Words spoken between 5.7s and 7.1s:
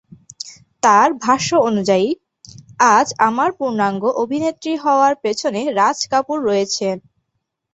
রাজ কাপুর রয়েছেন।